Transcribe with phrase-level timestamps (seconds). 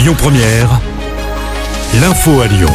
[0.00, 0.80] Lyon Première,
[2.00, 2.70] l'info à Lyon.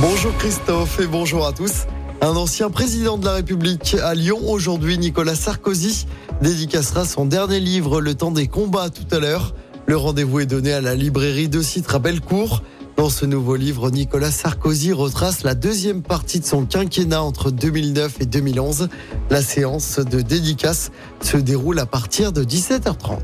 [0.00, 1.86] Bonjour Christophe et bonjour à tous.
[2.20, 6.08] Un ancien président de la République à Lyon aujourd'hui, Nicolas Sarkozy,
[6.42, 9.54] dédicacera son dernier livre Le temps des combats tout à l'heure.
[9.86, 12.64] Le rendez-vous est donné à la librairie de Citre à Bellecour.
[12.96, 18.16] Dans ce nouveau livre, Nicolas Sarkozy retrace la deuxième partie de son quinquennat entre 2009
[18.18, 18.88] et 2011.
[19.30, 23.20] La séance de dédicace se déroule à partir de 17h30.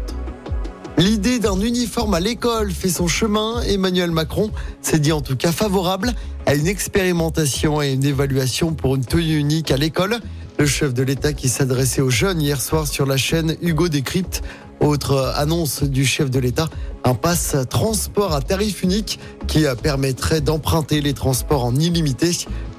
[0.96, 3.60] L'idée d'un uniforme à l'école fait son chemin.
[3.62, 6.12] Emmanuel Macron s'est dit en tout cas favorable
[6.46, 10.20] à une expérimentation et une évaluation pour une tenue unique à l'école.
[10.56, 14.42] Le chef de l'État qui s'adressait aux jeunes hier soir sur la chaîne Hugo Décrypte.
[14.78, 16.68] Autre annonce du chef de l'État,
[17.04, 19.18] un passe transport à tarif unique
[19.48, 22.30] qui permettrait d'emprunter les transports en illimité,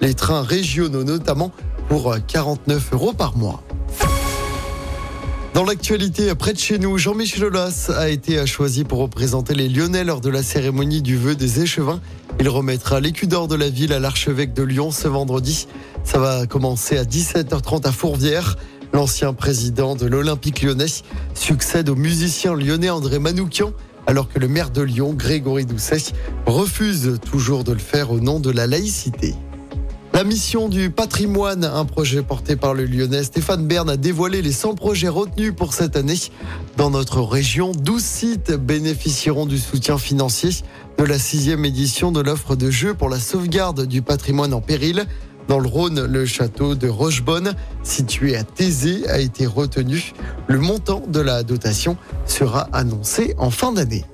[0.01, 1.51] les trains régionaux notamment,
[1.89, 3.61] pour 49 euros par mois.
[5.55, 10.03] Dans l'actualité, près de chez nous, Jean-Michel Aulas a été choisi pour représenter les Lyonnais
[10.03, 12.01] lors de la cérémonie du vœu des échevins.
[12.41, 15.69] Il remettra l'écu d'or de la ville à l'archevêque de Lyon ce vendredi.
[16.03, 18.57] Ça va commencer à 17h30 à Fourvière.
[18.91, 20.91] L'ancien président de l'Olympique lyonnais
[21.35, 23.71] succède au musicien lyonnais André Manoukian,
[24.07, 26.11] alors que le maire de Lyon, Grégory Doucet,
[26.47, 29.35] refuse toujours de le faire au nom de la laïcité.
[30.15, 34.53] La mission du patrimoine, un projet porté par le lyonnais Stéphane Bern, a dévoilé les
[34.53, 36.15] 100 projets retenus pour cette année.
[36.77, 40.51] Dans notre région, 12 sites bénéficieront du soutien financier
[40.97, 45.05] de la sixième édition de l'offre de jeu pour la sauvegarde du patrimoine en péril.
[45.49, 50.13] Dans le Rhône, le château de Rochebonne, situé à Thésée, a été retenu.
[50.47, 54.05] Le montant de la dotation sera annoncé en fin d'année.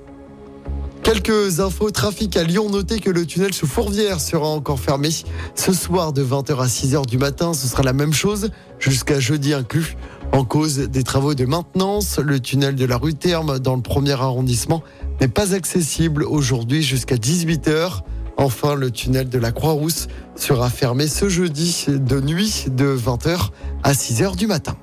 [1.02, 2.70] Quelques infos trafic à Lyon.
[2.70, 5.08] Notez que le tunnel sous Fourvière sera encore fermé
[5.56, 7.54] ce soir de 20h à 6h du matin.
[7.54, 9.96] Ce sera la même chose jusqu'à jeudi inclus.
[10.32, 14.12] En cause des travaux de maintenance, le tunnel de la rue Terme dans le premier
[14.12, 14.82] arrondissement
[15.20, 18.02] n'est pas accessible aujourd'hui jusqu'à 18h.
[18.36, 20.06] Enfin, le tunnel de la Croix-Rousse
[20.36, 23.50] sera fermé ce jeudi de nuit de 20h
[23.82, 24.76] à 6h du matin.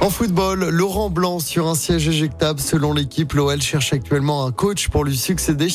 [0.00, 2.58] En football, Laurent Blanc sur un siège éjectable.
[2.58, 5.68] Selon l'équipe, l'OL cherche actuellement un coach pour lui succéder,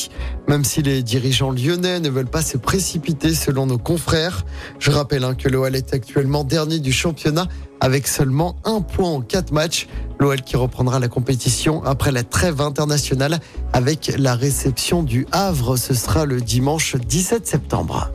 [0.48, 4.44] même si les dirigeants lyonnais ne veulent pas se précipiter selon nos confrères.
[4.80, 7.46] Je rappelle hein, que l'OL est actuellement dernier du championnat
[7.78, 9.86] avec seulement un point en quatre matchs.
[10.18, 13.38] L'OL qui reprendra la compétition après la trêve internationale
[13.72, 15.76] avec la réception du Havre.
[15.76, 18.10] Ce sera le dimanche 17 septembre.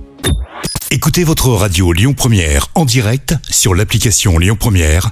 [0.94, 5.12] Écoutez votre radio Lyon Première en direct sur l'application Lyon Première,